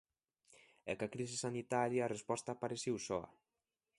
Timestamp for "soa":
3.07-3.29